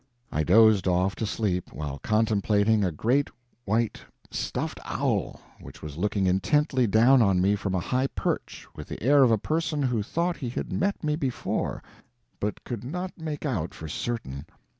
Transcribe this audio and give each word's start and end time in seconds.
I 0.31 0.43
dozed 0.43 0.87
off 0.87 1.15
to 1.17 1.27
sleep 1.27 1.71
while 1.71 1.99
contemplating 1.99 2.83
a 2.83 2.91
great 2.91 3.29
white 3.65 4.01
stuffed 4.31 4.79
owl 4.83 5.39
which 5.59 5.83
was 5.83 5.95
looking 5.95 6.25
intently 6.25 6.87
down 6.87 7.21
on 7.21 7.39
me 7.39 7.55
from 7.55 7.75
a 7.75 7.79
high 7.79 8.07
perch 8.07 8.65
with 8.75 8.87
the 8.87 9.03
air 9.03 9.21
of 9.21 9.29
a 9.29 9.37
person 9.37 9.83
who 9.83 10.01
thought 10.01 10.37
he 10.37 10.49
had 10.49 10.73
met 10.73 11.03
me 11.03 11.15
before, 11.15 11.83
but 12.39 12.63
could 12.63 12.83
not 12.83 13.15
make 13.19 13.45
out 13.45 13.75
for 13.75 13.87
certain. 13.87 14.47